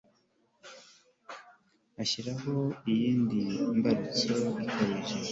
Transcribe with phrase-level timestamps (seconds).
[2.01, 2.53] ashyiraho
[2.91, 3.39] iyindi
[3.77, 4.33] mbarutso
[4.65, 5.17] ikabije